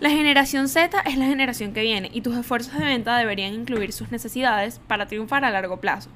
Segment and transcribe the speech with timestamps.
[0.00, 3.92] La generación Z es la generación que viene y tus esfuerzos de venta deberían incluir
[3.92, 6.08] sus necesidades para triunfar a largo plazo.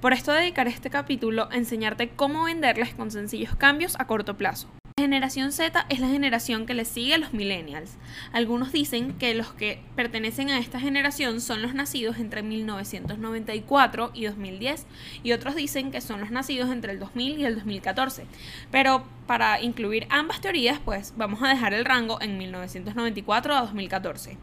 [0.00, 4.66] Por esto dedicaré este capítulo a enseñarte cómo venderles con sencillos cambios a corto plazo.
[4.98, 7.96] La generación Z es la generación que le sigue a los millennials.
[8.30, 14.26] Algunos dicen que los que pertenecen a esta generación son los nacidos entre 1994 y
[14.26, 14.86] 2010
[15.22, 18.26] y otros dicen que son los nacidos entre el 2000 y el 2014.
[18.70, 24.36] Pero para incluir ambas teorías, pues vamos a dejar el rango en 1994 a 2014.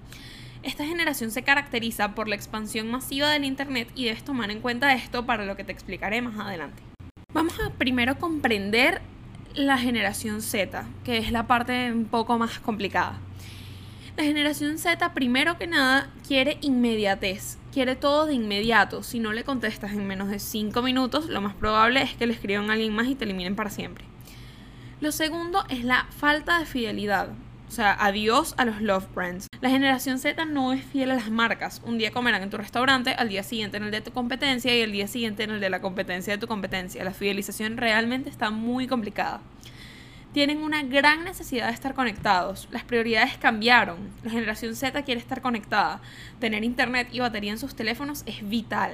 [0.63, 4.93] Esta generación se caracteriza por la expansión masiva del Internet y debes tomar en cuenta
[4.93, 6.81] esto para lo que te explicaré más adelante.
[7.33, 9.01] Vamos a primero comprender
[9.55, 13.19] la generación Z, que es la parte un poco más complicada.
[14.17, 19.01] La generación Z, primero que nada, quiere inmediatez, quiere todo de inmediato.
[19.01, 22.33] Si no le contestas en menos de 5 minutos, lo más probable es que le
[22.33, 24.05] escriban a alguien más y te eliminen para siempre.
[24.99, 27.29] Lo segundo es la falta de fidelidad.
[27.69, 29.45] O sea, adiós a los love brands.
[29.61, 31.83] La generación Z no es fiel a las marcas.
[31.85, 34.81] Un día comerán en tu restaurante, al día siguiente en el de tu competencia y
[34.81, 37.03] el día siguiente en el de la competencia de tu competencia.
[37.03, 39.41] La fidelización realmente está muy complicada.
[40.33, 42.67] Tienen una gran necesidad de estar conectados.
[42.71, 43.97] Las prioridades cambiaron.
[44.23, 46.01] La generación Z quiere estar conectada.
[46.39, 48.93] Tener internet y batería en sus teléfonos es vital.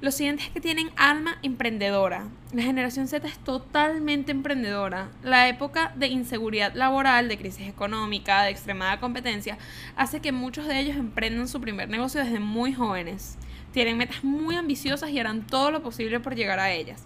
[0.00, 2.26] Lo siguiente es que tienen alma emprendedora.
[2.54, 5.10] La generación Z es totalmente emprendedora.
[5.22, 9.58] La época de inseguridad laboral, de crisis económica, de extremada competencia,
[9.96, 13.36] hace que muchos de ellos emprendan su primer negocio desde muy jóvenes.
[13.72, 17.04] Tienen metas muy ambiciosas y harán todo lo posible por llegar a ellas.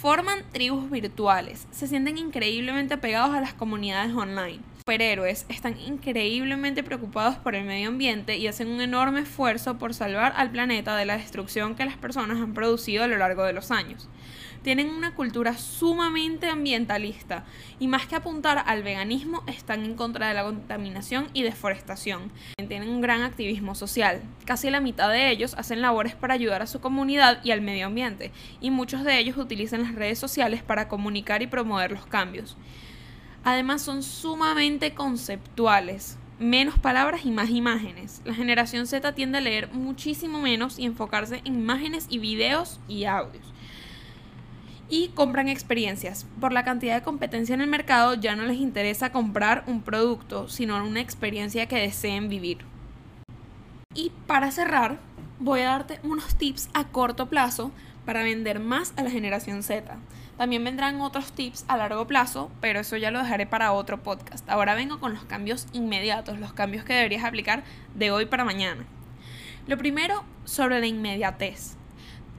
[0.00, 7.34] Forman tribus virtuales, se sienten increíblemente apegados a las comunidades online superhéroes están increíblemente preocupados
[7.38, 11.16] por el medio ambiente y hacen un enorme esfuerzo por salvar al planeta de la
[11.16, 14.08] destrucción que las personas han producido a lo largo de los años.
[14.66, 17.44] Tienen una cultura sumamente ambientalista
[17.78, 22.32] y más que apuntar al veganismo están en contra de la contaminación y deforestación.
[22.56, 24.22] Tienen un gran activismo social.
[24.44, 27.86] Casi la mitad de ellos hacen labores para ayudar a su comunidad y al medio
[27.86, 32.56] ambiente y muchos de ellos utilizan las redes sociales para comunicar y promover los cambios.
[33.44, 38.20] Además son sumamente conceptuales, menos palabras y más imágenes.
[38.24, 43.04] La generación Z tiende a leer muchísimo menos y enfocarse en imágenes y videos y
[43.04, 43.52] audios.
[44.88, 46.26] Y compran experiencias.
[46.40, 50.48] Por la cantidad de competencia en el mercado ya no les interesa comprar un producto,
[50.48, 52.58] sino una experiencia que deseen vivir.
[53.94, 54.98] Y para cerrar,
[55.40, 57.72] voy a darte unos tips a corto plazo
[58.04, 59.96] para vender más a la generación Z.
[60.36, 64.48] También vendrán otros tips a largo plazo, pero eso ya lo dejaré para otro podcast.
[64.48, 67.64] Ahora vengo con los cambios inmediatos, los cambios que deberías aplicar
[67.94, 68.84] de hoy para mañana.
[69.66, 71.76] Lo primero, sobre la inmediatez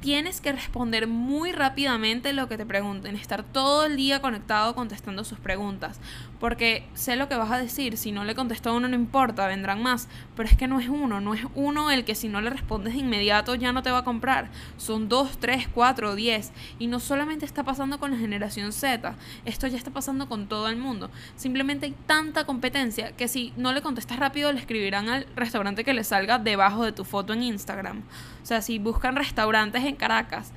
[0.07, 5.25] tienes que responder muy rápidamente lo que te pregunten, estar todo el día conectado contestando
[5.25, 5.99] sus preguntas,
[6.39, 9.47] porque sé lo que vas a decir, si no le contestó a uno no importa,
[9.47, 12.39] vendrán más, pero es que no es uno, no es uno el que si no
[12.39, 16.53] le respondes de inmediato ya no te va a comprar, son dos, tres, cuatro, diez,
[16.79, 19.13] y no solamente está pasando con la generación Z,
[19.43, 23.73] esto ya está pasando con todo el mundo, simplemente hay tanta competencia que si no
[23.73, 27.43] le contestas rápido le escribirán al restaurante que le salga debajo de tu foto en
[27.43, 28.03] Instagram,
[28.47, 30.53] o sea, si buscan restaurantes en Caracas,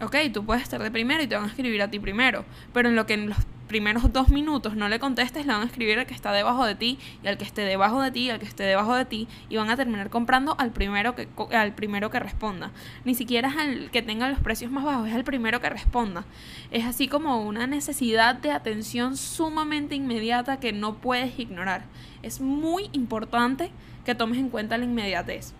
[0.00, 2.88] ok, tú puedes estar de primero y te van a escribir a ti primero, pero
[2.88, 3.36] en lo que en los
[3.68, 6.74] primeros dos minutos no le contestes, le van a escribir al que está debajo de
[6.74, 9.28] ti y al que esté debajo de ti y al que esté debajo de ti
[9.50, 12.70] y van a terminar comprando al primero que, al primero que responda.
[13.04, 16.24] Ni siquiera es al que tenga los precios más bajos, es al primero que responda.
[16.70, 21.84] Es así como una necesidad de atención sumamente inmediata que no puedes ignorar.
[22.22, 23.70] Es muy importante
[24.06, 25.52] que tomes en cuenta la inmediatez.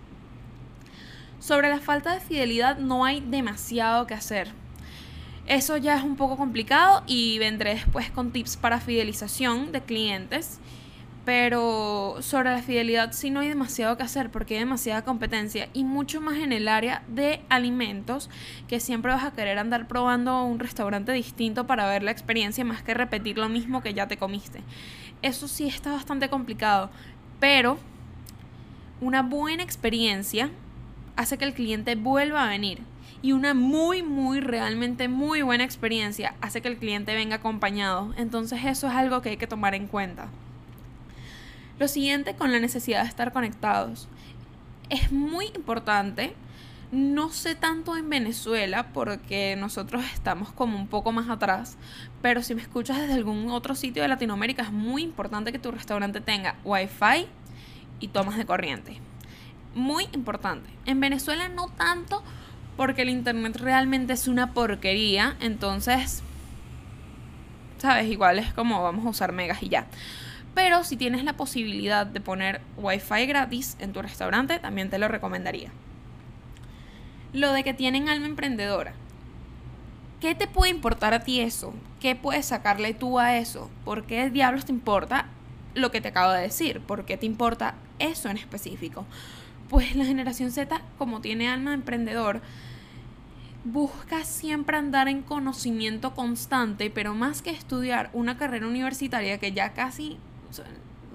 [1.44, 4.48] Sobre la falta de fidelidad no hay demasiado que hacer.
[5.46, 10.58] Eso ya es un poco complicado y vendré después con tips para fidelización de clientes.
[11.26, 15.84] Pero sobre la fidelidad sí no hay demasiado que hacer porque hay demasiada competencia y
[15.84, 18.30] mucho más en el área de alimentos
[18.66, 22.82] que siempre vas a querer andar probando un restaurante distinto para ver la experiencia más
[22.82, 24.62] que repetir lo mismo que ya te comiste.
[25.20, 26.88] Eso sí está bastante complicado,
[27.38, 27.76] pero
[29.02, 30.48] una buena experiencia
[31.16, 32.80] hace que el cliente vuelva a venir.
[33.22, 38.12] Y una muy, muy, realmente muy buena experiencia hace que el cliente venga acompañado.
[38.16, 40.28] Entonces eso es algo que hay que tomar en cuenta.
[41.78, 44.08] Lo siguiente con la necesidad de estar conectados.
[44.90, 46.34] Es muy importante,
[46.92, 51.78] no sé tanto en Venezuela porque nosotros estamos como un poco más atrás,
[52.20, 55.70] pero si me escuchas desde algún otro sitio de Latinoamérica es muy importante que tu
[55.70, 57.26] restaurante tenga wifi
[57.98, 59.00] y tomas de corriente
[59.74, 60.70] muy importante.
[60.86, 62.22] En Venezuela no tanto
[62.76, 66.22] porque el internet realmente es una porquería, entonces,
[67.78, 69.86] sabes, igual es como vamos a usar megas y ya.
[70.54, 75.08] Pero si tienes la posibilidad de poner wifi gratis en tu restaurante, también te lo
[75.08, 75.70] recomendaría.
[77.32, 78.94] Lo de que tienen alma emprendedora.
[80.20, 81.74] ¿Qué te puede importar a ti eso?
[82.00, 83.68] ¿Qué puedes sacarle tú a eso?
[83.84, 85.26] ¿Por qué diablos te importa
[85.74, 86.80] lo que te acabo de decir?
[86.80, 89.04] ¿Por qué te importa eso en específico?
[89.74, 92.42] Pues la generación Z, como tiene alma emprendedor,
[93.64, 99.72] busca siempre andar en conocimiento constante, pero más que estudiar una carrera universitaria que ya
[99.72, 100.16] casi,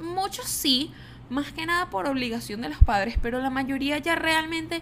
[0.02, 0.92] muchos sí,
[1.30, 4.82] más que nada por obligación de los padres, pero la mayoría ya realmente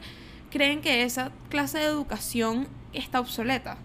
[0.50, 3.78] creen que esa clase de educación está obsoleta.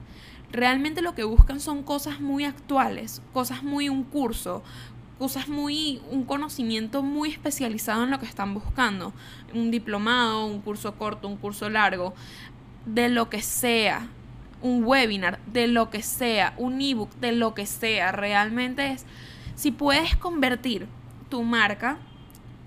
[0.52, 4.62] Realmente lo que buscan son cosas muy actuales, cosas muy un curso,
[5.22, 9.12] cosas muy, un conocimiento muy especializado en lo que están buscando.
[9.54, 12.12] Un diplomado, un curso corto, un curso largo,
[12.86, 14.08] de lo que sea.
[14.62, 16.54] Un webinar, de lo que sea.
[16.56, 18.10] Un ebook, de lo que sea.
[18.10, 19.06] Realmente es,
[19.54, 20.88] si puedes convertir
[21.28, 21.98] tu marca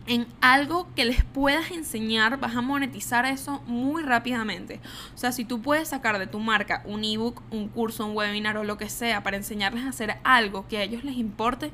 [0.07, 4.79] en algo que les puedas enseñar, vas a monetizar eso muy rápidamente.
[5.15, 8.57] O sea, si tú puedes sacar de tu marca un ebook, un curso, un webinar
[8.57, 11.71] o lo que sea para enseñarles a hacer algo que a ellos les importe,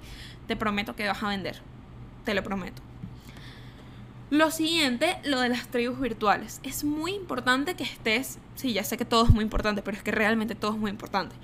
[0.48, 1.62] te prometo que vas a vender.
[2.24, 2.82] Te lo prometo.
[4.30, 6.62] Lo siguiente, lo de las tribus virtuales.
[6.64, 10.04] Es muy importante que estés, sí, ya sé que todo es muy importante, pero es
[10.04, 11.36] que realmente todo es muy importante.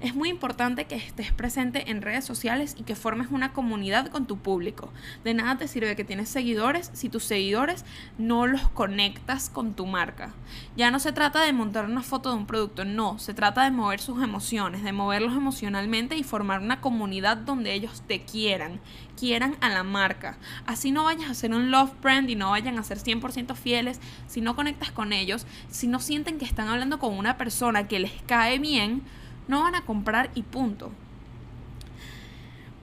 [0.00, 4.26] Es muy importante que estés presente en redes sociales y que formes una comunidad con
[4.26, 4.92] tu público.
[5.24, 7.84] De nada te sirve que tienes seguidores si tus seguidores
[8.18, 10.32] no los conectas con tu marca.
[10.76, 13.70] Ya no se trata de montar una foto de un producto, no, se trata de
[13.70, 18.80] mover sus emociones, de moverlos emocionalmente y formar una comunidad donde ellos te quieran,
[19.18, 20.38] quieran a la marca.
[20.66, 24.00] Así no vayas a hacer un love brand y no vayan a ser 100% fieles,
[24.26, 27.98] si no conectas con ellos, si no sienten que están hablando con una persona que
[27.98, 29.02] les cae bien,
[29.46, 30.90] no van a comprar y punto.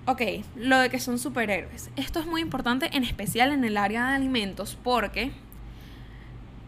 [0.05, 0.21] Ok,
[0.55, 1.89] lo de que son superhéroes.
[1.95, 5.31] Esto es muy importante en especial en el área de alimentos porque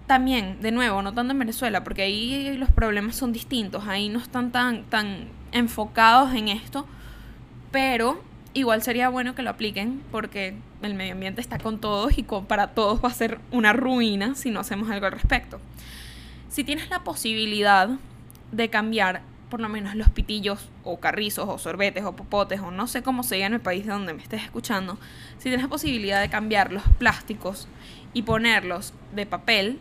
[0.08, 4.18] también, de nuevo, no tanto en Venezuela, porque ahí los problemas son distintos, ahí no
[4.18, 6.88] están tan, tan enfocados en esto,
[7.72, 8.20] pero
[8.56, 12.70] igual sería bueno que lo apliquen porque el medio ambiente está con todos y para
[12.70, 15.60] todos va a ser una ruina si no hacemos algo al respecto.
[16.56, 17.90] Si tienes la posibilidad
[18.54, 22.88] de cambiar por lo menos los pitillos o carrizos o sorbetes o popotes o no
[22.88, 24.98] sé cómo se en el país de donde me estés escuchando,
[25.36, 27.68] si tienes la posibilidad de cambiar los plásticos
[28.14, 29.80] y ponerlos de papel,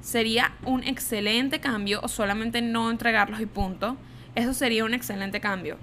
[0.00, 3.96] sería un excelente cambio o solamente no entregarlos y punto.
[4.34, 5.78] Eso sería un excelente cambio.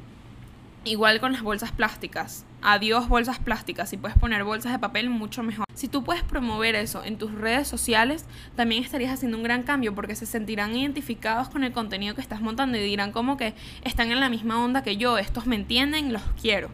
[0.85, 2.45] Igual con las bolsas plásticas.
[2.61, 3.89] Adiós bolsas plásticas.
[3.89, 5.65] Si puedes poner bolsas de papel, mucho mejor.
[5.73, 8.25] Si tú puedes promover eso en tus redes sociales,
[8.57, 12.41] también estarías haciendo un gran cambio porque se sentirán identificados con el contenido que estás
[12.41, 13.53] montando y dirán como que
[13.83, 15.17] están en la misma onda que yo.
[15.17, 16.69] Estos me entienden, los quiero.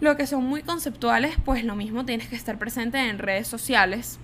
[0.00, 4.18] Lo que son muy conceptuales, pues lo mismo tienes que estar presente en redes sociales.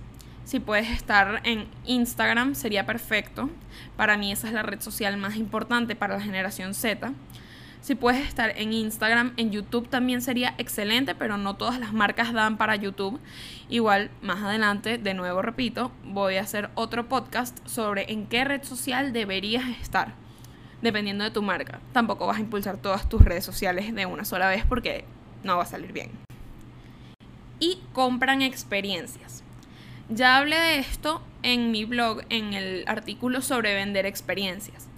[0.45, 3.51] Si puedes estar en Instagram, sería perfecto.
[3.95, 7.13] Para mí esa es la red social más importante para la generación Z.
[7.81, 12.31] Si puedes estar en Instagram, en YouTube también sería excelente, pero no todas las marcas
[12.31, 13.19] dan para YouTube.
[13.69, 18.61] Igual, más adelante, de nuevo repito, voy a hacer otro podcast sobre en qué red
[18.61, 20.13] social deberías estar,
[20.83, 21.79] dependiendo de tu marca.
[21.91, 25.03] Tampoco vas a impulsar todas tus redes sociales de una sola vez porque
[25.43, 26.11] no va a salir bien.
[27.59, 29.43] Y compran experiencias.
[30.07, 34.90] Ya hablé de esto en mi blog, en el artículo sobre vender experiencias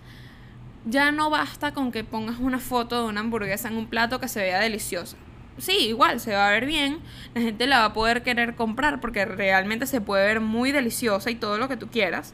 [0.85, 4.27] ya no basta con que pongas una foto de una hamburguesa en un plato que
[4.27, 5.17] se vea deliciosa.
[5.57, 6.99] Sí, igual, se va a ver bien,
[7.35, 11.29] la gente la va a poder querer comprar porque realmente se puede ver muy deliciosa
[11.29, 12.33] y todo lo que tú quieras.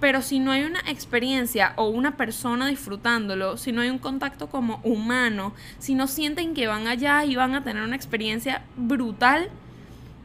[0.00, 4.48] Pero si no hay una experiencia o una persona disfrutándolo, si no hay un contacto
[4.48, 9.48] como humano, si no sienten que van allá y van a tener una experiencia brutal,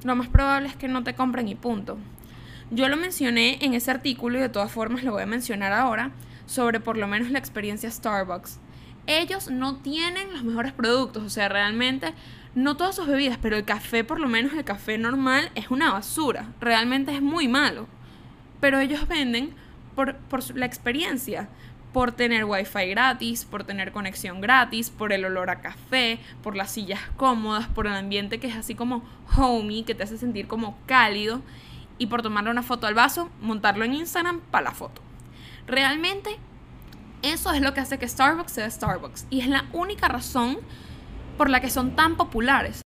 [0.03, 1.97] lo más probable es que no te compren y punto.
[2.71, 6.11] Yo lo mencioné en ese artículo y de todas formas lo voy a mencionar ahora
[6.47, 8.59] sobre por lo menos la experiencia Starbucks.
[9.05, 12.13] Ellos no tienen los mejores productos, o sea, realmente
[12.55, 15.93] no todas sus bebidas, pero el café, por lo menos el café normal, es una
[15.93, 17.87] basura, realmente es muy malo.
[18.59, 19.53] Pero ellos venden
[19.93, 20.15] por,
[20.55, 21.49] la experiencia,
[21.93, 26.71] por tener wifi gratis, por tener conexión gratis, por el olor a café, por las
[26.71, 29.03] sillas cómodas, por el ambiente que es así como
[29.37, 31.41] homey, que te hace sentir como cálido,
[31.99, 35.06] y por tomarle una foto al vaso, montarlo en Instagram para la foto.
[35.67, 36.37] Realmente
[37.21, 40.59] eso es lo que hace que Starbucks sea Starbucks y es la única razón
[41.37, 42.81] por la que son tan populares.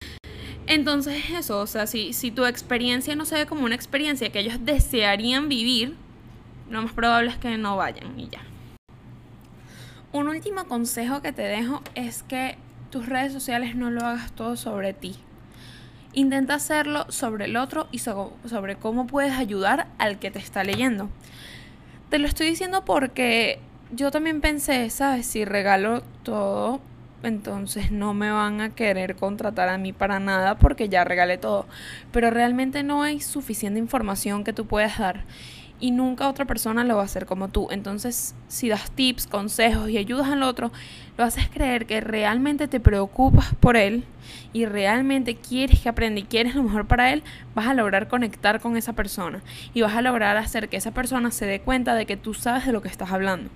[0.67, 4.39] Entonces eso, o sea, si, si tu experiencia no se ve como una experiencia que
[4.39, 5.95] ellos desearían vivir,
[6.69, 8.41] lo más probable es que no vayan y ya.
[10.11, 12.57] Un último consejo que te dejo es que
[12.89, 15.15] tus redes sociales no lo hagas todo sobre ti.
[16.13, 21.09] Intenta hacerlo sobre el otro y sobre cómo puedes ayudar al que te está leyendo.
[22.12, 23.60] Te lo estoy diciendo porque
[23.96, 25.25] yo también pensé, ¿sabes?
[25.25, 26.82] Si regalo todo,
[27.24, 31.68] entonces no me van a querer contratar a mí para nada porque ya regalé todo.
[32.12, 35.24] Pero realmente no hay suficiente información que tú puedas dar
[35.81, 37.67] y nunca otra persona lo va a hacer como tú.
[37.71, 40.71] Entonces, si das tips, consejos y ayudas al otro,
[41.17, 44.05] lo haces creer que realmente te preocupas por él
[44.53, 47.23] y realmente quieres que aprenda y quieres lo mejor para él,
[47.55, 49.41] vas a lograr conectar con esa persona
[49.73, 52.65] y vas a lograr hacer que esa persona se dé cuenta de que tú sabes
[52.65, 53.50] de lo que estás hablando.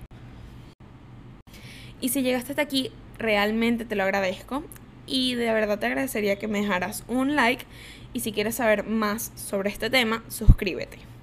[2.00, 4.64] Y si llegaste hasta aquí, realmente te lo agradezco
[5.06, 7.64] y de verdad te agradecería que me dejaras un like
[8.12, 11.15] y si quieres saber más sobre este tema, suscríbete.